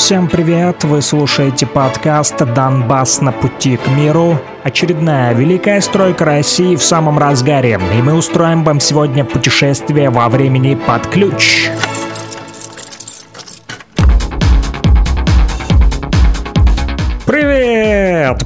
Всем 0.00 0.28
привет! 0.28 0.82
Вы 0.82 1.02
слушаете 1.02 1.66
подкаст 1.66 2.38
«Донбасс 2.38 3.20
на 3.20 3.32
пути 3.32 3.76
к 3.76 3.86
миру». 3.88 4.40
Очередная 4.64 5.34
великая 5.34 5.82
стройка 5.82 6.24
России 6.24 6.74
в 6.74 6.82
самом 6.82 7.18
разгаре, 7.18 7.78
и 7.96 8.02
мы 8.02 8.14
устроим 8.14 8.64
вам 8.64 8.80
сегодня 8.80 9.26
путешествие 9.26 10.08
во 10.08 10.30
времени 10.30 10.74
под 10.74 11.06
ключ. 11.06 11.68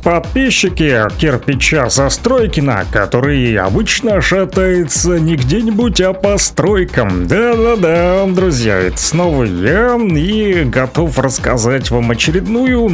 Подписчики 0.05 1.00
кирпича 1.18 1.89
Застройкина, 1.89 2.84
который 2.93 3.57
обычно 3.57 4.20
шатается 4.20 5.19
не 5.19 5.34
где-нибудь, 5.34 6.00
а 6.02 6.12
по 6.12 6.37
стройкам. 6.37 7.27
Да-да-да, 7.27 8.27
друзья, 8.27 8.77
это 8.79 8.98
снова 8.98 9.45
я 9.45 9.96
и 9.96 10.64
готов 10.64 11.19
рассказать 11.19 11.91
вам 11.91 12.11
очередную 12.11 12.88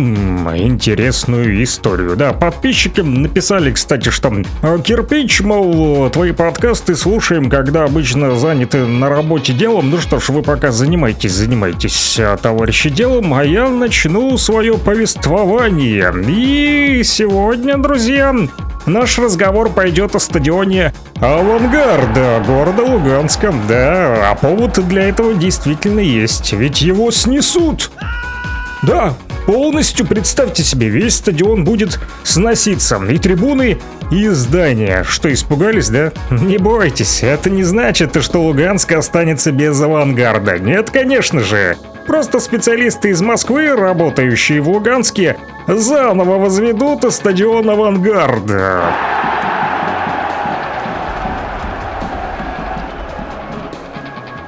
интересную 0.57 1.63
историю. 1.65 2.15
Да, 2.17 2.33
подписчики 2.33 3.01
написали, 3.01 3.73
кстати, 3.73 4.11
что 4.11 4.33
«А, 4.63 4.79
кирпич, 4.79 5.41
мол, 5.41 6.09
твои 6.11 6.31
подкасты 6.31 6.95
слушаем, 6.95 7.51
когда 7.51 7.85
обычно 7.85 8.37
заняты 8.37 8.87
на 8.87 9.09
работе 9.09 9.53
делом. 9.53 9.91
Ну 9.91 9.99
что 9.99 10.21
ж, 10.21 10.29
вы 10.29 10.43
пока 10.43 10.71
занимайтесь, 10.71 11.33
занимайтесь, 11.33 12.19
а, 12.21 12.37
товарищи, 12.37 12.89
делом, 12.89 13.35
а 13.35 13.45
я 13.45 13.69
начну 13.69 14.39
свое 14.39 14.79
повествование 14.79 16.15
и 16.29 17.00
сегодня, 17.03 17.77
друзья, 17.79 18.35
наш 18.87 19.19
разговор 19.19 19.71
пойдет 19.71 20.15
о 20.15 20.19
стадионе 20.19 20.93
Авангарда 21.17 22.43
города 22.47 22.83
Луганска. 22.83 23.55
Да, 23.69 24.31
а 24.31 24.35
повод 24.35 24.87
для 24.89 25.09
этого 25.09 25.35
действительно 25.35 26.01
есть, 26.01 26.53
ведь 26.53 26.81
его 26.81 27.11
снесут. 27.11 27.91
Да, 28.83 29.15
полностью 29.47 30.07
представьте 30.07 30.63
себе, 30.63 30.89
весь 30.89 31.17
стадион 31.17 31.65
будет 31.65 32.01
сноситься. 32.23 33.01
И 33.11 33.19
трибуны, 33.19 33.79
и 34.11 34.29
здания. 34.29 35.05
Что, 35.05 35.33
испугались, 35.33 35.89
да? 35.89 36.13
Не 36.31 36.59
бойтесь, 36.59 37.23
это 37.23 37.51
не 37.51 37.65
значит, 37.65 38.23
что 38.23 38.43
Луганск 38.43 38.93
останется 38.93 39.53
без 39.53 39.81
авангарда. 39.81 40.59
Нет, 40.59 40.91
конечно 40.91 41.41
же. 41.41 41.77
Просто 42.11 42.41
специалисты 42.41 43.11
из 43.11 43.23
Москвы, 43.23 43.69
работающие 43.69 44.61
в 44.61 44.69
Луганске, 44.69 45.37
заново 45.69 46.39
возведут 46.39 47.05
стадион 47.13 47.71
«Авангард». 47.71 48.51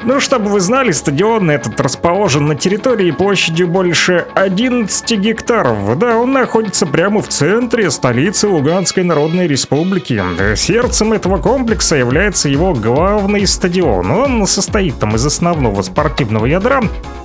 Ну, 0.04 0.18
чтобы 0.18 0.50
вы 0.50 0.58
знали, 0.58 0.90
стадион 0.90 1.48
этот 1.48 1.80
расположен 1.80 2.46
на 2.46 2.56
территории 2.56 3.12
площадью 3.12 3.68
больше 3.68 4.26
11 4.34 5.18
гектаров. 5.18 5.96
Да, 5.96 6.18
он 6.18 6.32
находится 6.32 6.86
прямо 6.86 7.22
в 7.22 7.28
центре 7.28 7.88
столицы 7.90 8.48
Луганской 8.48 9.04
Народной 9.04 9.46
Республики. 9.46 10.20
Сердцем 10.56 11.12
этого 11.12 11.38
комплекса 11.38 11.94
является 11.94 12.48
его 12.48 12.74
главный 12.74 13.46
стадион. 13.46 14.10
Он 14.10 14.46
состоит 14.46 14.98
там 14.98 15.14
из 15.14 15.24
основного 15.24 15.82
спортивного 15.82 16.46
ядра, 16.46 16.82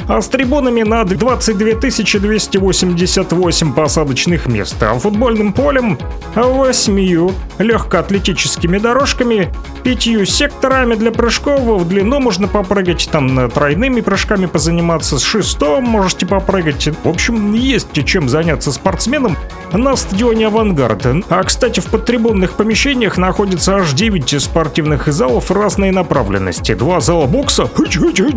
а 0.08 0.22
с 0.22 0.28
трибунами 0.28 0.84
на 0.84 1.04
22 1.04 1.80
288 2.20 3.74
посадочных 3.74 4.46
мест, 4.46 4.76
а 4.82 4.94
футбольным 5.00 5.52
полем 5.52 5.98
8 6.36 7.32
легкоатлетическими 7.58 8.78
дорожками, 8.78 9.52
пятью 9.84 10.26
секторами 10.26 10.94
для 10.96 11.12
прыжков 11.12 11.62
в 11.62 11.88
длину 11.88 12.20
можно 12.20 12.48
попрыгать, 12.68 13.10
там 13.12 13.50
тройными 13.50 14.02
прыжками 14.02 14.46
позаниматься, 14.46 15.18
с 15.18 15.24
шестом 15.24 15.86
можете 15.86 16.26
попрыгать. 16.26 16.90
В 17.04 17.08
общем, 17.08 17.54
есть 17.54 17.88
чем 18.06 18.28
заняться 18.28 18.72
спортсменам 18.72 19.38
на 19.74 19.96
стадионе 19.96 20.48
«Авангард». 20.48 21.06
А, 21.30 21.44
кстати, 21.44 21.80
в 21.80 21.86
подтрибунных 21.86 22.54
помещениях 22.54 23.18
находится 23.18 23.78
аж 23.78 23.94
9 23.94 24.42
спортивных 24.42 25.08
залов 25.08 25.52
разной 25.52 25.92
направленности. 25.92 26.74
Два 26.74 27.00
зала 27.00 27.26
бокса, 27.26 27.70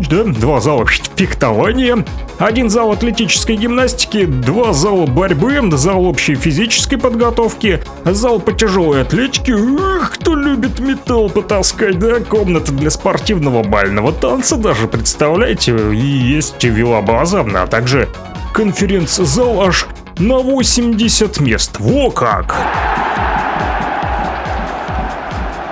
да, 0.09 0.23
два 0.23 0.59
зала 0.59 0.85
фехтования, 1.15 2.05
один 2.37 2.69
зал 2.69 2.91
атлетической 2.91 3.55
гимнастики, 3.55 4.25
два 4.25 4.73
зала 4.73 5.05
борьбы, 5.05 5.59
зал 5.77 6.05
общей 6.05 6.35
физической 6.35 6.97
подготовки, 6.97 7.81
зал 8.05 8.39
по 8.39 8.51
тяжелой 8.51 9.01
атлетике, 9.01 9.53
эх, 9.53 10.11
кто 10.11 10.35
любит 10.35 10.79
металл 10.79 11.29
потаскать, 11.29 11.99
да, 11.99 12.19
комната 12.19 12.71
для 12.71 12.89
спортивного 12.89 13.63
бального 13.63 14.11
танца 14.11 14.57
даже, 14.57 14.87
представляете, 14.87 15.75
и 15.91 15.95
есть 15.95 16.63
велобаза, 16.63 17.45
а 17.53 17.67
также 17.67 18.07
конференц-зал 18.53 19.61
аж 19.61 19.87
на 20.17 20.39
80 20.39 21.39
мест. 21.39 21.77
Во 21.79 22.11
как! 22.11 22.55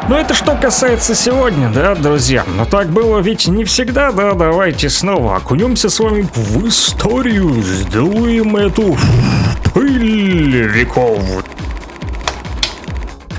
Но 0.10 0.18
это 0.18 0.34
что 0.34 0.56
касается 0.56 1.14
сегодня, 1.14 1.70
да, 1.70 1.94
друзья? 1.94 2.44
Но 2.58 2.66
так 2.66 2.88
было 2.90 3.20
ведь 3.20 3.48
не 3.48 3.64
всегда, 3.64 4.12
да? 4.12 4.34
Давайте 4.34 4.90
снова 4.90 5.36
окунемся 5.36 5.90
с 5.90 6.00
вами 6.00 6.28
в 6.34 6.68
историю, 6.68 7.62
сдуем 7.62 8.56
эту 8.56 8.98
пыль 9.72 10.66
веков. 10.68 11.22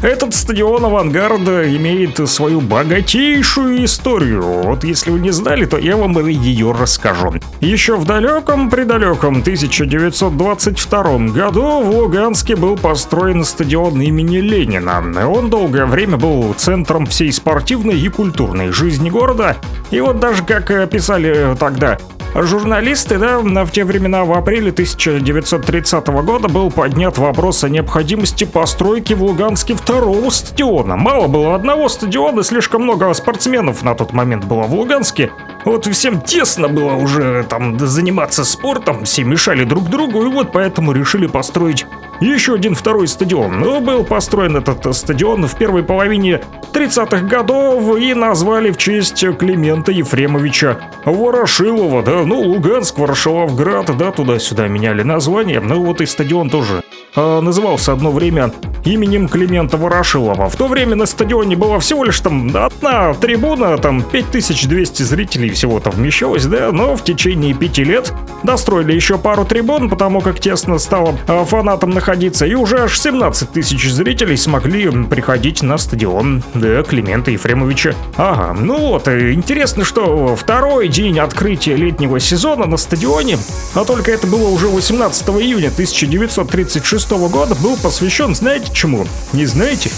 Этот 0.03 0.34
стадион 0.34 0.87
авангарда 0.87 1.77
имеет 1.77 2.27
свою 2.27 2.62
богатейшую 2.62 3.84
историю. 3.84 4.43
Вот 4.43 4.83
если 4.83 5.11
вы 5.11 5.21
не 5.21 5.31
знали, 5.31 5.66
то 5.66 5.77
я 5.77 5.99
вам 5.99 6.27
ее 6.27 6.72
расскажу. 6.72 7.34
Еще 7.61 7.97
в 7.97 8.06
далеком-предалеком 8.06 9.41
1922 9.41 11.19
году 11.34 11.83
в 11.83 11.91
Луганске 11.91 12.56
был 12.56 12.78
построен 12.78 13.44
стадион 13.44 14.00
имени 14.00 14.39
Ленина. 14.39 15.03
Он 15.28 15.50
долгое 15.50 15.84
время 15.84 16.16
был 16.16 16.55
центром 16.55 17.05
всей 17.05 17.31
спортивной 17.31 18.00
и 18.00 18.09
культурной 18.09 18.72
жизни 18.72 19.10
города. 19.10 19.56
И 19.91 20.00
вот 20.00 20.19
даже 20.19 20.43
как 20.44 20.89
писали 20.89 21.55
тогда 21.59 21.99
Журналисты, 22.32 23.18
да, 23.18 23.41
в 23.41 23.70
те 23.70 23.84
времена 23.84 24.24
в 24.24 24.32
апреле 24.32 24.70
1930 24.70 26.06
года 26.06 26.48
был 26.48 26.70
поднят 26.70 27.18
вопрос 27.18 27.64
о 27.64 27.68
необходимости 27.68 28.44
постройки 28.44 29.14
в 29.14 29.22
Луганске 29.22 29.74
второго 29.74 30.30
стадиона. 30.30 30.96
Мало 30.96 31.26
было 31.26 31.56
одного 31.56 31.88
стадиона, 31.88 32.44
слишком 32.44 32.82
много 32.84 33.12
спортсменов 33.14 33.82
на 33.82 33.94
тот 33.94 34.12
момент 34.12 34.44
было 34.44 34.62
в 34.62 34.74
Луганске. 34.74 35.32
Вот 35.64 35.86
всем 35.86 36.20
тесно 36.20 36.68
было 36.68 36.94
уже 36.94 37.44
там 37.48 37.78
заниматься 37.78 38.44
спортом, 38.44 39.04
все 39.04 39.24
мешали 39.24 39.64
друг 39.64 39.91
другу, 39.91 40.22
и 40.22 40.26
вот 40.26 40.52
поэтому 40.52 40.92
решили 40.92 41.26
построить 41.26 41.84
еще 42.20 42.54
один 42.54 42.75
второй 42.75 43.08
стадион. 43.08 43.60
Но 43.60 43.81
был 43.81 44.04
построен 44.04 44.56
этот 44.56 44.94
стадион 44.94 45.47
в 45.47 45.56
первой 45.56 45.82
половине 45.82 46.41
30-х 46.72 47.26
годов 47.26 47.98
и 47.98 48.14
назвали 48.14 48.70
в 48.70 48.76
честь 48.76 49.25
Климента 49.38 49.92
Ефремовича 49.92 50.78
Ворошилова, 51.04 52.03
да, 52.03 52.22
ну, 52.25 52.41
Луганск, 52.41 52.98
Ворошиловград, 52.98 53.97
да, 53.97 54.10
туда-сюда 54.12 54.69
меняли 54.69 55.03
название, 55.03 55.60
ну 55.60 55.84
вот 55.84 56.00
и 56.00 56.06
стадион 56.06 56.50
тоже 56.50 56.82
э, 57.16 57.41
назывался 57.41 57.92
одно 57.92 58.10
время 58.10 58.53
именем 58.84 59.28
Климента 59.28 59.76
Ворошилова. 59.76 60.48
В 60.48 60.56
то 60.56 60.68
время 60.68 60.96
на 60.96 61.06
стадионе 61.06 61.56
была 61.56 61.78
всего 61.78 62.04
лишь 62.04 62.20
там 62.20 62.50
одна 62.54 63.14
трибуна, 63.14 63.76
там 63.78 64.02
5200 64.02 65.02
зрителей 65.02 65.50
всего-то 65.50 65.91
вмещалось, 65.91 66.46
да, 66.46 66.70
но 66.72 66.96
в 66.96 67.04
течение 67.04 67.54
пяти 67.54 67.84
лет 67.84 68.12
достроили 68.42 68.92
еще 68.92 69.18
пару 69.18 69.44
трибун, 69.44 69.88
потому 69.91 70.20
как 70.20 70.41
тесно 70.41 70.78
стало 70.78 71.16
э, 71.26 71.44
фанатам 71.44 71.91
находиться, 71.91 72.46
и 72.46 72.54
уже 72.54 72.78
аж 72.78 72.98
17 72.98 73.50
тысяч 73.50 73.91
зрителей 73.91 74.36
смогли 74.36 74.91
приходить 75.06 75.62
на 75.62 75.78
стадион, 75.78 76.42
да, 76.54 76.82
Климента 76.82 77.30
Ефремовича. 77.30 77.94
Ага, 78.16 78.58
ну 78.58 78.78
вот, 78.78 79.08
интересно, 79.08 79.84
что 79.84 80.36
второй 80.36 80.88
день 80.88 81.18
открытия 81.18 81.76
летнего 81.76 82.18
сезона 82.20 82.66
на 82.66 82.76
стадионе, 82.76 83.38
а 83.74 83.84
только 83.84 84.10
это 84.10 84.26
было 84.26 84.48
уже 84.48 84.68
18 84.68 85.28
июня 85.28 85.68
1936 85.68 87.10
года, 87.10 87.54
был 87.54 87.76
посвящен, 87.76 88.34
знаете, 88.34 88.70
чему? 88.72 89.07
Не 89.33 89.47
знаете? 89.47 89.91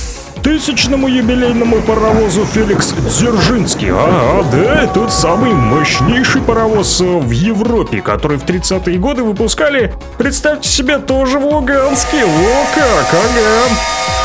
Тысячному 0.42 1.06
юбилейному 1.06 1.82
паровозу 1.82 2.44
Феликс 2.44 2.92
Дзержинский. 3.08 3.90
А, 3.92 4.44
да, 4.50 4.88
тот 4.88 5.12
самый 5.12 5.52
мощнейший 5.52 6.42
паровоз 6.42 7.00
в 7.00 7.30
Европе, 7.30 8.00
который 8.00 8.38
в 8.38 8.44
30-е 8.44 8.98
годы 8.98 9.22
выпускали, 9.22 9.94
представьте 10.18 10.68
себе, 10.68 10.98
тоже 10.98 11.38
в 11.38 11.46
Луганске. 11.46 12.24
О 12.24 12.66
как, 12.74 13.06
ага. 13.12 14.21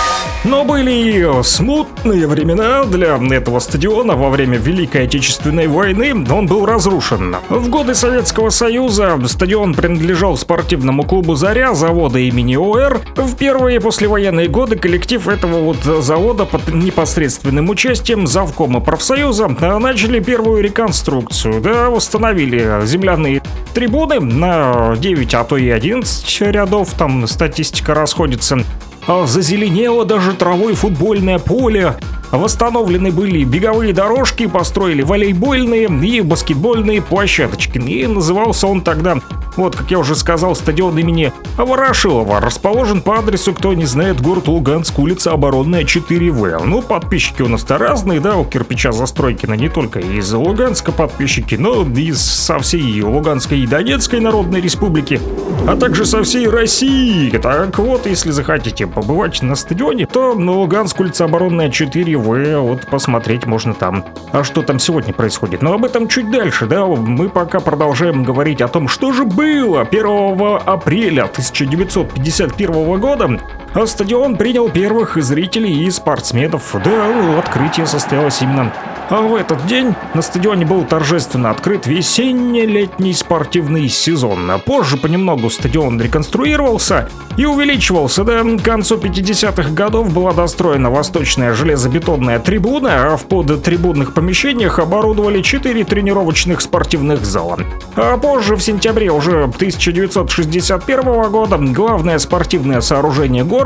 Но 0.47 0.63
были 0.63 0.91
и 0.91 1.43
смутные 1.43 2.25
времена 2.25 2.85
для 2.85 3.17
этого 3.17 3.59
стадиона 3.59 4.15
во 4.15 4.29
время 4.29 4.57
Великой 4.57 5.03
Отечественной 5.03 5.67
войны. 5.67 6.25
Он 6.31 6.47
был 6.47 6.65
разрушен. 6.65 7.35
В 7.49 7.69
годы 7.69 7.93
Советского 7.93 8.49
Союза 8.49 9.19
стадион 9.27 9.73
принадлежал 9.73 10.37
спортивному 10.37 11.03
клубу 11.03 11.35
«Заря» 11.35 11.73
завода 11.73 12.19
имени 12.19 12.55
ОР. 12.55 13.01
В 13.17 13.35
первые 13.35 13.81
послевоенные 13.81 14.47
годы 14.47 14.77
коллектив 14.77 15.27
этого 15.27 15.59
вот 15.59 15.83
завода 15.83 16.45
под 16.45 16.73
непосредственным 16.73 17.69
участием 17.69 18.25
завкома 18.25 18.79
профсоюза 18.79 19.49
начали 19.49 20.21
первую 20.21 20.63
реконструкцию. 20.63 21.59
Да, 21.59 21.89
восстановили 21.89 22.85
земляные 22.85 23.41
трибуны 23.73 24.21
на 24.21 24.95
9, 24.95 25.33
а 25.33 25.43
то 25.43 25.57
и 25.57 25.69
11 25.69 26.41
рядов, 26.41 26.93
там 26.97 27.27
статистика 27.27 27.93
расходится. 27.93 28.59
А 29.07 29.25
зазеленело 29.25 30.03
даже 30.03 30.33
травой 30.33 30.73
футбольное 30.75 31.39
поле. 31.39 31.95
Восстановлены 32.31 33.11
были 33.11 33.43
беговые 33.43 33.93
дорожки, 33.93 34.47
построили 34.47 35.01
волейбольные 35.01 35.85
и 35.85 36.21
баскетбольные 36.21 37.01
площадочки. 37.01 37.77
И 37.77 38.07
назывался 38.07 38.67
он 38.67 38.81
тогда 38.81 39.17
вот, 39.57 39.75
как 39.75 39.89
я 39.89 39.97
уже 39.97 40.15
сказал, 40.15 40.55
стадион 40.55 40.97
имени 40.99 41.33
Ворошилова 41.57 42.39
расположен 42.39 43.01
по 43.01 43.17
адресу, 43.17 43.53
кто 43.53 43.73
не 43.73 43.85
знает, 43.85 44.21
город 44.21 44.47
Луганск, 44.47 44.99
улица 44.99 45.31
Оборонная, 45.31 45.83
4В. 45.83 46.63
Ну, 46.63 46.83
подписчики 46.83 47.41
у 47.41 47.47
нас-то 47.47 47.79
разные, 47.79 48.19
да, 48.19 48.37
у 48.37 48.45
кирпича 48.45 48.91
Застройкина 48.91 49.55
не 49.55 49.69
только 49.69 49.99
из 49.99 50.31
Луганска 50.31 50.91
подписчики, 50.91 51.55
но 51.55 51.81
и 51.83 52.11
со 52.13 52.59
всей 52.59 53.01
Луганской 53.01 53.61
и 53.61 53.67
Донецкой 53.67 54.19
Народной 54.19 54.61
Республики, 54.61 55.19
а 55.67 55.75
также 55.75 56.05
со 56.05 56.21
всей 56.21 56.47
России. 56.47 57.31
Так 57.31 57.79
вот, 57.79 58.05
если 58.05 58.29
захотите 58.29 58.85
побывать 58.85 59.41
на 59.41 59.55
стадионе, 59.55 60.05
то 60.05 60.35
на 60.35 60.51
Луганск, 60.51 60.99
улица 60.99 61.25
Оборонная, 61.25 61.71
4В, 62.17 62.59
вот 62.61 62.87
посмотреть 62.87 63.45
можно 63.45 63.73
там. 63.73 64.05
А 64.31 64.43
что 64.43 64.61
там 64.61 64.79
сегодня 64.79 65.13
происходит? 65.13 65.61
Но 65.61 65.73
об 65.73 65.85
этом 65.85 66.07
чуть 66.07 66.29
дальше, 66.31 66.65
да, 66.65 66.85
мы 66.85 67.29
пока 67.29 67.59
продолжаем 67.59 68.23
говорить 68.23 68.61
о 68.61 68.67
том, 68.67 68.87
что 68.87 69.11
же 69.11 69.23
было 69.23 69.67
было 69.67 69.81
1 69.81 70.59
апреля 70.65 71.23
1951 71.23 72.99
года 72.99 73.39
стадион 73.85 74.37
принял 74.37 74.69
первых 74.69 75.21
зрителей 75.21 75.85
и 75.85 75.91
спортсменов. 75.91 76.75
Да, 76.83 77.39
открытие 77.39 77.85
состоялось 77.85 78.41
именно 78.41 78.71
а 79.09 79.21
в 79.21 79.35
этот 79.35 79.65
день 79.67 79.95
на 80.13 80.21
стадионе 80.21 80.65
был 80.65 80.83
торжественно 80.83 81.49
открыт 81.51 81.87
весенне-летний 81.87 83.13
спортивный 83.13 83.87
сезон. 83.87 84.51
А 84.51 84.57
позже 84.57 84.97
понемногу 84.97 85.49
стадион 85.49 86.01
реконструировался 86.01 87.09
и 87.37 87.45
увеличивался. 87.45 88.25
К 88.25 88.61
концу 88.61 88.97
50-х 88.97 89.69
годов 89.71 90.13
была 90.13 90.33
достроена 90.33 90.89
восточная 90.89 91.53
железобетонная 91.53 92.39
трибуна, 92.39 93.13
а 93.13 93.17
в 93.17 93.25
подтрибунных 93.25 94.13
помещениях 94.13 94.79
оборудовали 94.79 95.41
4 95.41 95.85
тренировочных 95.85 96.59
спортивных 96.59 97.23
зала. 97.25 97.59
А 97.95 98.17
позже, 98.17 98.55
в 98.55 98.61
сентябре 98.61 99.09
уже 99.09 99.43
1961 99.43 101.31
года, 101.31 101.57
главное 101.57 102.19
спортивное 102.19 102.81
сооружение 102.81 103.45
города 103.45 103.56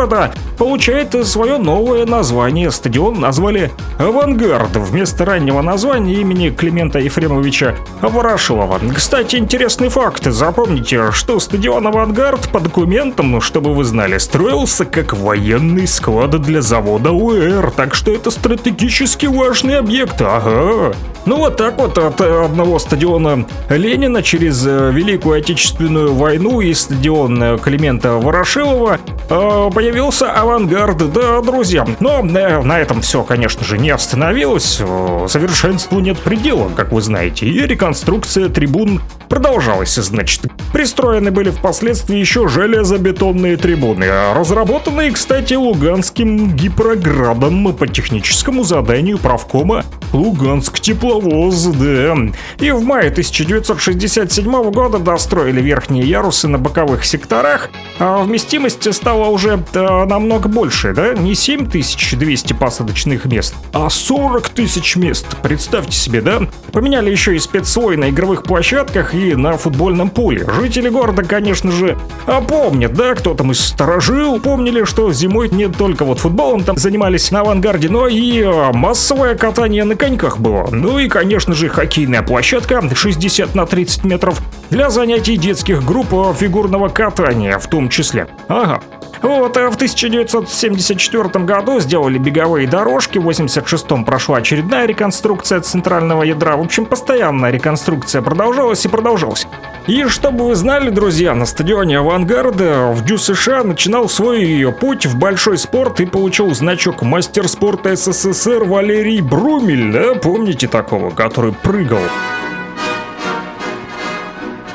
получает 0.57 1.15
свое 1.25 1.57
новое 1.57 2.05
название. 2.05 2.71
Стадион 2.71 3.19
назвали 3.19 3.71
«Авангард» 3.97 4.75
вместо 4.75 5.25
раннего 5.25 5.61
названия 5.61 6.15
имени 6.15 6.49
Климента 6.49 6.99
Ефремовича 6.99 7.75
Ворошилова. 8.01 8.79
Кстати, 8.95 9.37
интересный 9.37 9.89
факт. 9.89 10.25
Запомните, 10.25 11.11
что 11.11 11.39
стадион 11.39 11.87
«Авангард» 11.87 12.49
по 12.49 12.59
документам, 12.59 13.41
чтобы 13.41 13.73
вы 13.73 13.83
знали, 13.83 14.17
строился 14.17 14.85
как 14.85 15.13
военный 15.13 15.87
склад 15.87 16.39
для 16.41 16.61
завода 16.61 17.11
УР, 17.11 17.71
так 17.75 17.95
что 17.95 18.11
это 18.11 18.31
стратегически 18.31 19.25
важный 19.25 19.77
объект. 19.77 20.21
Ага. 20.21 20.95
Ну 21.25 21.37
вот 21.37 21.57
так 21.57 21.77
вот 21.77 21.97
от 21.97 22.19
одного 22.19 22.79
стадиона 22.79 23.45
Ленина 23.69 24.23
через 24.23 24.65
э, 24.65 24.91
Великую 24.91 25.37
Отечественную 25.37 26.15
войну 26.15 26.61
и 26.61 26.73
стадион 26.73 27.43
э, 27.43 27.57
Климента 27.59 28.13
Ворошилова 28.13 28.97
э, 29.29 29.69
появился 29.81 30.31
авангард, 30.31 31.11
да, 31.11 31.41
друзья. 31.41 31.87
Но 31.99 32.21
на 32.21 32.79
этом 32.79 33.01
все, 33.01 33.23
конечно 33.23 33.65
же, 33.65 33.79
не 33.79 33.89
остановилось. 33.89 34.79
Совершенству 35.27 35.99
нет 35.99 36.19
предела, 36.19 36.69
как 36.69 36.91
вы 36.91 37.01
знаете, 37.01 37.47
и 37.47 37.65
реконструкция 37.65 38.47
трибун 38.49 39.01
продолжалась, 39.27 39.95
значит. 39.95 40.43
Пристроены 40.71 41.31
были 41.31 41.49
впоследствии 41.49 42.17
еще 42.17 42.47
железобетонные 42.47 43.57
трибуны, 43.57 44.05
разработанные, 44.35 45.09
кстати, 45.11 45.55
Луганским 45.55 46.55
гипроградом 46.55 47.73
по 47.73 47.87
техническому 47.87 48.63
заданию 48.63 49.17
правкома 49.17 49.83
Луганск 50.13 50.79
тепловоз, 50.79 51.63
да. 51.67 52.15
И 52.59 52.69
в 52.71 52.83
мае 52.83 53.09
1967 53.09 54.71
года 54.71 54.99
достроили 54.99 55.61
верхние 55.61 56.03
ярусы 56.03 56.47
на 56.47 56.59
боковых 56.59 57.05
секторах, 57.05 57.69
а 57.97 58.21
вместимость 58.21 58.93
стала 58.93 59.29
уже 59.29 59.57
да, 59.73 60.05
намного 60.05 60.47
больше, 60.49 60.93
да? 60.93 61.13
Не 61.13 61.35
7200 61.35 62.53
посадочных 62.53 63.25
мест, 63.25 63.55
а 63.73 63.89
40 63.89 64.49
тысяч 64.49 64.95
мест. 64.95 65.25
Представьте 65.41 65.93
себе, 65.93 66.21
да? 66.21 66.41
Поменяли 66.71 67.09
еще 67.09 67.35
и 67.35 67.39
спецслой 67.39 67.97
на 67.97 68.09
игровых 68.09 68.43
площадках 68.43 69.13
и 69.13 69.35
на 69.35 69.57
футбольном 69.57 70.09
поле. 70.09 70.47
Жители 70.59 70.89
города, 70.89 71.23
конечно 71.23 71.71
же, 71.71 71.97
а 72.27 72.41
помнят, 72.41 72.93
да, 72.93 73.15
кто 73.15 73.33
там 73.33 73.51
из 73.51 73.59
сторожил, 73.59 74.39
помнили, 74.39 74.83
что 74.83 75.11
зимой 75.11 75.49
не 75.49 75.67
только 75.67 76.05
вот 76.05 76.19
футболом 76.19 76.63
там 76.63 76.77
занимались 76.77 77.31
на 77.31 77.41
авангарде, 77.41 77.89
но 77.89 78.07
и 78.07 78.41
а, 78.41 78.71
массовое 78.73 79.35
катание 79.35 79.83
на 79.83 79.95
коньках 79.95 80.39
было. 80.39 80.69
Ну 80.71 80.99
и, 80.99 81.07
конечно 81.07 81.53
же, 81.53 81.69
хоккейная 81.69 82.21
площадка 82.21 82.81
60 82.93 83.55
на 83.55 83.65
30 83.65 84.03
метров 84.03 84.41
для 84.69 84.89
занятий 84.89 85.37
детских 85.37 85.83
групп 85.83 86.09
фигурного 86.37 86.89
катания 86.89 87.57
в 87.57 87.67
том 87.67 87.89
числе. 87.89 88.27
Ага. 88.47 88.81
Вот, 89.21 89.55
а 89.57 89.69
в 89.69 89.75
1974 89.75 91.45
году 91.45 91.79
сделали 91.79 92.17
беговые 92.17 92.67
дорожки, 92.67 93.19
в 93.19 93.29
86-м 93.29 94.03
прошла 94.03 94.37
очередная 94.37 94.87
реконструкция 94.87 95.61
центрального 95.61 96.23
ядра. 96.23 96.57
В 96.57 96.61
общем, 96.61 96.85
постоянная 96.85 97.51
реконструкция 97.51 98.21
продолжалась 98.23 98.83
и 98.85 98.87
продолжалась. 98.87 99.47
И 99.85 100.05
чтобы 100.05 100.47
вы 100.47 100.55
знали, 100.55 100.89
друзья, 100.89 101.35
на 101.35 101.45
стадионе 101.45 101.99
Авангарда 101.99 102.91
в 102.93 103.05
Дю 103.05 103.17
США 103.17 103.63
начинал 103.63 104.09
свой 104.09 104.73
путь 104.79 105.05
в 105.05 105.17
большой 105.17 105.57
спорт 105.57 105.99
и 105.99 106.05
получил 106.05 106.53
значок 106.55 107.03
мастер 107.03 107.47
спорта 107.47 107.95
СССР 107.95 108.63
Валерий 108.63 109.21
Брумель, 109.21 109.91
да, 109.91 110.15
помните 110.15 110.67
такого, 110.67 111.11
который 111.11 111.53
прыгал? 111.53 112.01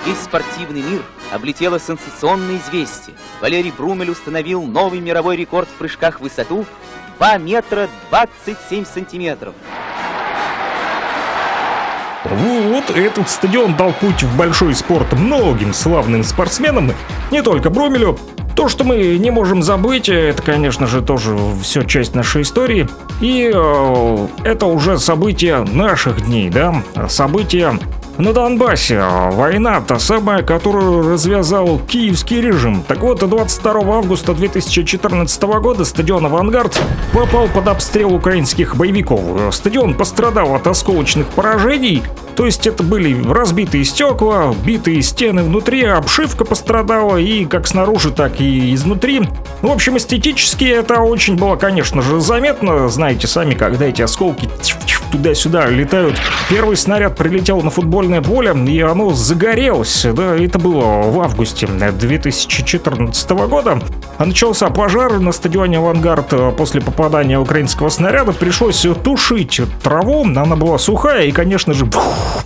Весь 0.06 0.19
спортивный 0.19 0.82
мир 0.82 1.02
облетело 1.32 1.78
сенсационное 1.78 2.58
известие. 2.58 3.17
Валерий 3.40 3.73
Брумель 3.76 4.11
установил 4.11 4.62
новый 4.62 5.00
мировой 5.00 5.37
рекорд 5.37 5.69
в 5.69 5.78
прыжках 5.78 6.19
в 6.19 6.23
высоту 6.23 6.64
2 7.19 7.38
метра 7.38 7.88
27 8.11 8.84
сантиметров. 8.84 9.55
Вот 12.25 12.90
этот 12.90 13.31
стадион 13.31 13.76
дал 13.76 13.93
путь 13.93 14.23
в 14.25 14.37
большой 14.37 14.75
спорт 14.75 15.12
многим 15.12 15.73
славным 15.73 16.25
спортсменам, 16.25 16.93
не 17.31 17.43
только 17.43 17.70
Брумелю. 17.70 18.19
То, 18.56 18.69
что 18.69 18.84
мы 18.84 19.17
не 19.19 19.31
можем 19.31 19.62
забыть, 19.62 20.08
это, 20.08 20.43
конечно 20.43 20.86
же, 20.86 21.03
тоже 21.03 21.36
все 21.62 21.82
часть 21.82 22.15
нашей 22.15 22.43
истории. 22.43 22.89
И 23.20 23.53
э, 23.55 24.29
это 24.44 24.67
уже 24.67 24.98
события 24.98 25.58
наших 25.58 26.24
дней, 26.24 26.48
да? 26.48 26.82
События 27.08 27.79
на 28.19 28.32
Донбассе 28.32 29.03
война, 29.32 29.81
та 29.81 29.99
самая, 29.99 30.43
которую 30.43 31.13
развязал 31.13 31.79
киевский 31.79 32.41
режим. 32.41 32.82
Так 32.87 33.01
вот, 33.01 33.27
22 33.27 33.73
августа 33.96 34.32
2014 34.32 35.43
года 35.43 35.85
стадион 35.85 36.27
«Авангард» 36.27 36.81
попал 37.13 37.49
под 37.49 37.69
обстрел 37.69 38.15
украинских 38.15 38.77
боевиков. 38.77 39.55
Стадион 39.55 39.94
пострадал 39.94 40.55
от 40.55 40.67
осколочных 40.67 41.27
поражений, 41.29 42.03
то 42.37 42.44
есть 42.46 42.67
это 42.67 42.82
были 42.82 43.27
разбитые 43.29 43.85
стекла, 43.85 44.55
битые 44.65 45.03
стены 45.03 45.43
внутри, 45.43 45.85
обшивка 45.85 46.44
пострадала 46.44 47.17
и 47.17 47.44
как 47.44 47.67
снаружи, 47.67 48.11
так 48.11 48.41
и 48.41 48.75
изнутри. 48.75 49.23
В 49.63 49.70
общем, 49.70 49.96
эстетически 49.96 50.65
это 50.65 51.01
очень 51.01 51.37
было, 51.37 51.56
конечно 51.56 52.03
же, 52.03 52.20
заметно. 52.20 52.89
Знаете 52.89 53.27
сами, 53.27 53.55
когда 53.55 53.87
эти 53.87 54.03
осколки 54.03 54.49
туда-сюда 55.10 55.67
летают. 55.67 56.17
Первый 56.48 56.77
снаряд 56.77 57.17
прилетел 57.17 57.63
на 57.63 57.70
футбольное 57.70 58.22
поле, 58.22 58.55
и 58.69 58.81
оно 58.81 59.10
загорелось. 59.10 60.06
Да, 60.13 60.36
это 60.36 60.58
было 60.58 61.03
в 61.10 61.20
августе 61.20 61.67
2014 61.67 63.31
года. 63.31 63.81
А 64.19 64.25
начался 64.25 64.70
пожар 64.70 65.19
на 65.20 65.32
стадионе 65.32 65.79
«Авангард» 65.79 66.56
после 66.56 66.81
попадания 66.81 67.39
украинского 67.39 67.89
снаряда. 67.89 68.32
Пришлось 68.32 68.86
тушить 69.03 69.60
траву, 69.82 70.25
она 70.25 70.56
была 70.56 70.79
сухая 70.79 71.25
и, 71.25 71.32
конечно 71.32 71.75
же, 71.75 71.89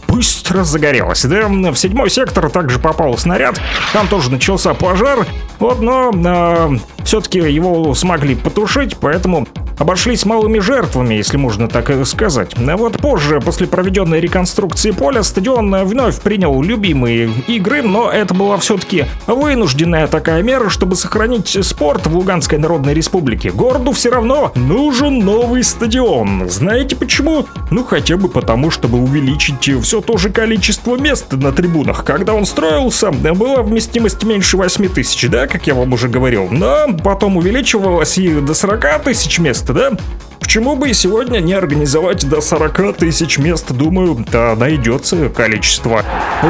быстро 0.08 0.64
загорелась. 0.64 1.24
Да, 1.24 1.48
в 1.48 1.76
седьмой 1.76 2.10
сектор 2.10 2.50
также 2.50 2.78
попал 2.78 3.16
снаряд, 3.18 3.60
там 3.92 4.08
тоже 4.08 4.30
начался 4.30 4.74
пожар. 4.74 5.26
Вот, 5.58 5.80
но 5.80 6.10
э, 6.12 6.78
все-таки 7.04 7.38
его 7.38 7.94
смогли 7.94 8.34
потушить, 8.34 8.96
поэтому 8.98 9.46
обошлись 9.80 10.24
малыми 10.24 10.60
жертвами, 10.60 11.14
если 11.14 11.36
можно 11.36 11.66
так 11.66 11.90
сказать. 12.06 12.54
А 12.56 12.76
вот 12.76 12.98
позже, 12.98 13.40
после 13.40 13.66
проведенной 13.66 14.20
реконструкции 14.20 14.92
поля, 14.92 15.22
стадион 15.22 15.74
вновь 15.84 16.20
принял 16.20 16.62
любимые 16.62 17.30
игры, 17.48 17.82
но 17.82 18.10
это 18.10 18.34
была 18.34 18.58
все-таки 18.58 19.06
вынужденная 19.26 20.06
такая 20.06 20.42
мера, 20.42 20.68
чтобы 20.68 20.94
сохранить 20.96 21.58
спорт 21.64 22.06
в 22.06 22.14
Луганской 22.14 22.58
Народной 22.58 22.94
Республике. 22.94 23.50
Городу 23.50 23.92
все 23.92 24.10
равно 24.10 24.52
нужен 24.54 25.18
новый 25.18 25.64
стадион. 25.64 26.48
Знаете 26.50 26.94
почему? 26.94 27.46
Ну, 27.70 27.82
хотя 27.82 28.16
бы 28.16 28.28
потому, 28.28 28.70
чтобы 28.70 28.98
увеличить 28.98 29.70
все 29.82 30.00
то 30.00 30.16
же 30.18 30.30
количество 30.30 30.96
мест 30.96 31.32
на 31.32 31.52
трибунах. 31.52 32.04
Когда 32.04 32.34
он 32.34 32.44
строился, 32.44 33.10
была 33.10 33.62
вместимость 33.62 34.22
меньше 34.24 34.58
8 34.58 34.88
тысяч, 34.90 35.28
да, 35.28 35.46
как 35.46 35.66
я 35.66 35.74
вам 35.74 35.94
уже 35.94 36.08
говорил. 36.08 36.48
Но 36.50 36.86
потом 37.02 37.38
увеличивалась 37.38 38.18
и 38.18 38.28
до 38.28 38.52
40 38.52 39.04
тысяч 39.04 39.38
мест, 39.38 39.69
да? 39.72 39.90
Почему 40.40 40.74
бы 40.74 40.90
и 40.90 40.94
сегодня 40.94 41.38
не 41.38 41.52
организовать 41.52 42.28
до 42.28 42.40
40 42.40 42.96
тысяч 42.96 43.38
мест? 43.38 43.70
Думаю, 43.70 44.16
да 44.32 44.56
найдется 44.56 45.28
количество. 45.28 46.02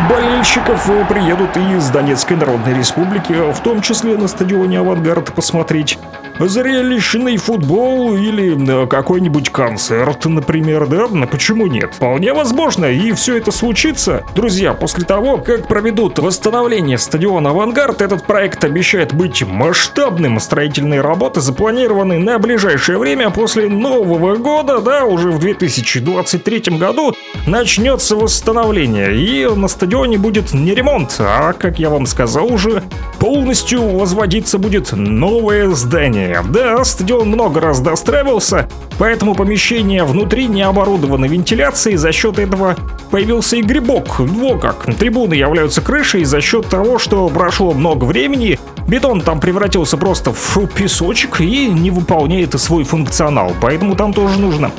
Болельщиков 0.09 0.83
приедут 1.09 1.57
и 1.57 1.77
из 1.77 1.91
Донецкой 1.91 2.39
Народной 2.39 2.75
Республики, 2.75 3.35
в 3.53 3.61
том 3.61 3.83
числе 3.83 4.17
на 4.17 4.29
стадионе 4.29 4.79
«Авангард» 4.79 5.35
посмотреть 5.35 5.99
зрелищный 6.39 7.37
футбол 7.37 8.15
или 8.15 8.87
какой-нибудь 8.87 9.51
концерт, 9.51 10.25
например, 10.25 10.87
да? 10.87 11.07
Почему 11.27 11.67
нет? 11.67 11.93
Вполне 11.95 12.33
возможно, 12.33 12.87
и 12.87 13.13
все 13.13 13.37
это 13.37 13.51
случится. 13.51 14.25
Друзья, 14.35 14.73
после 14.73 15.05
того, 15.05 15.37
как 15.37 15.69
проведут 15.69 16.19
восстановление 16.19 16.97
стадиона 16.97 17.51
«Авангард», 17.51 18.01
этот 18.01 18.25
проект 18.25 18.65
обещает 18.65 19.13
быть 19.13 19.47
масштабным. 19.47 20.41
Строительные 20.41 21.03
работы 21.03 21.43
запланированы 21.43 22.19
на 22.19 22.39
ближайшее 22.39 22.97
время 22.97 23.29
после 23.29 23.69
Нового 23.81 24.37
года, 24.37 24.79
да, 24.81 25.07
уже 25.07 25.31
в 25.31 25.39
2023 25.39 26.77
году 26.77 27.15
начнется 27.47 28.15
восстановление, 28.15 29.17
и 29.17 29.47
на 29.47 29.69
стадионе 29.69 30.19
будет 30.19 30.53
не 30.53 30.75
ремонт, 30.75 31.17
а, 31.19 31.55
как 31.55 31.79
я 31.79 31.89
вам 31.89 32.05
сказал 32.05 32.53
уже, 32.53 32.83
полностью 33.19 33.83
возводиться 33.89 34.59
будет 34.59 34.93
новое 34.93 35.71
здание. 35.71 36.45
Да, 36.51 36.85
стадион 36.85 37.29
много 37.29 37.63
раз 37.63 37.81
достраивался, 37.81 38.69
поэтому 38.99 39.35
помещение 39.35 40.05
внутри 40.05 40.47
не 40.47 40.61
оборудовано 40.61 41.25
вентиляцией, 41.25 41.97
за 41.97 42.13
счет 42.13 42.39
этого 42.39 42.77
появился 43.11 43.57
и 43.57 43.63
грибок. 43.63 44.19
Во 44.19 44.59
как, 44.59 44.95
трибуны 44.97 45.33
являются 45.33 45.81
крышей 45.81 46.25
за 46.25 46.43
счет 46.43 46.69
того, 46.69 46.99
что 46.99 47.31
прошло 47.31 47.73
много 47.73 48.05
времени, 48.05 48.59
бетон 48.91 49.21
там 49.21 49.41
превратился 49.41 49.97
просто 49.97 50.33
в 50.33 50.67
песочек 50.67 51.41
и 51.41 51.69
не 51.69 51.91
выполняет 51.91 52.61
свой 52.61 52.85
функционал, 52.85 53.53
поэтому 53.63 53.95
там 53.95 54.13
тоже 54.13 54.39
нужно 54.39 54.73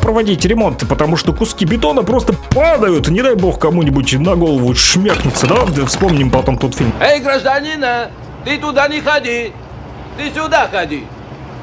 проводить 0.00 0.44
ремонт, 0.44 0.84
потому 0.88 1.16
что 1.16 1.32
куски 1.32 1.64
бетона 1.64 2.02
просто 2.02 2.32
падают. 2.54 3.08
Не 3.08 3.22
дай 3.22 3.34
бог 3.34 3.58
кому-нибудь 3.58 4.14
на 4.14 4.34
голову 4.34 4.74
шмякнется, 4.74 5.46
да? 5.46 5.86
Вспомним 5.86 6.30
потом 6.30 6.58
тот 6.58 6.74
фильм. 6.74 6.92
Эй, 7.00 7.20
гражданина, 7.20 8.10
ты 8.44 8.58
туда 8.58 8.88
не 8.88 9.00
ходи. 9.00 9.52
Ты 10.16 10.32
сюда 10.34 10.68
ходи, 10.72 11.04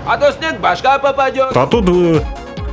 а 0.06 0.18
то 0.18 0.32
снег 0.32 0.60
башка 0.60 1.00
попадет. 1.00 1.56
А 1.56 1.66
тут 1.66 1.90
э, 1.90 2.22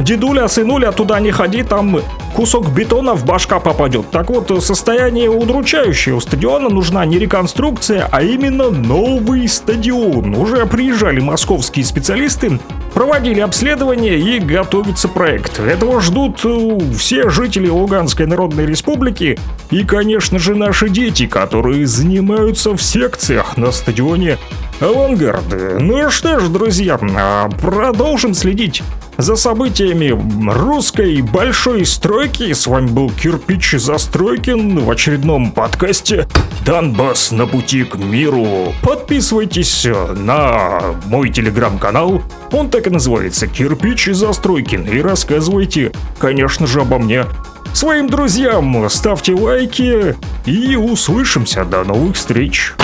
дедуля, 0.01 0.49
сынуля, 0.49 0.93
туда 0.93 1.21
не 1.21 1.31
ходи, 1.31 1.63
там 1.63 2.01
кусок 2.35 2.71
бетона 2.71 3.15
в 3.15 3.25
башка 3.25 3.61
попадет. 3.61 4.11
Так 4.11 4.31
вот, 4.31 4.65
состояние 4.65 5.29
удручающее. 5.29 6.15
У 6.15 6.21
стадиона 6.21 6.69
нужна 6.69 7.05
не 7.05 7.19
реконструкция, 7.19 8.09
а 8.11 8.23
именно 8.23 8.71
новый 8.71 9.49
стадион. 9.49 10.35
Уже 10.35 10.67
приезжали 10.67 11.21
московские 11.21 11.85
специалисты, 11.85 12.59
проводили 12.95 13.41
обследование 13.41 14.19
и 14.19 14.39
готовится 14.39 15.09
проект. 15.09 15.61
Этого 15.61 16.01
ждут 16.01 16.41
э, 16.45 16.79
все 16.97 17.29
жители 17.29 17.69
Луганской 17.69 18.27
Народной 18.27 18.67
Республики 18.67 19.39
и, 19.71 19.85
конечно 19.85 20.39
же, 20.39 20.55
наши 20.55 20.89
дети, 20.89 21.27
которые 21.27 21.87
занимаются 21.87 22.77
в 22.77 22.83
секциях 22.83 23.57
на 23.57 23.73
стадионе 23.73 24.39
авангарды. 24.81 25.79
Ну 25.79 26.11
что 26.11 26.41
ж, 26.41 26.49
друзья, 26.49 26.99
а, 27.01 27.49
продолжим 27.61 28.35
следить 28.35 28.83
за 29.21 29.37
событиями 29.37 30.19
русской 30.51 31.21
большой 31.21 31.85
стройки. 31.85 32.53
С 32.53 32.67
вами 32.67 32.89
был 32.89 33.11
Кирпич 33.11 33.73
Застройкин 33.73 34.81
в 34.81 34.91
очередном 34.91 35.53
подкасте 35.53 36.27
«Донбасс 36.65 37.31
на 37.31 37.47
пути 37.47 37.85
к 37.85 37.97
миру». 37.97 38.73
Подписывайтесь 38.83 39.87
на 40.17 40.81
мой 41.07 41.31
телеграм-канал, 41.31 42.23
он 42.53 42.71
так 42.71 42.87
и 42.87 42.91
называется 42.91 43.47
«Кирпич 43.47 44.07
Застройкин», 44.07 44.87
и 44.87 45.01
рассказывайте, 45.01 45.93
конечно 46.19 46.67
же, 46.67 46.81
обо 46.81 46.99
мне 46.99 47.27
своим 47.73 48.09
друзьям, 48.09 48.89
ставьте 48.89 49.35
лайки 49.35 50.17
и 50.47 50.77
услышимся. 50.77 51.65
До 51.65 51.85
новых 51.85 52.17
встреч! 52.17 52.75